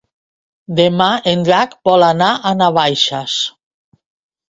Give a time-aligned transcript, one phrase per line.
[0.79, 3.41] Demà en Drac vol anar a Navaixes.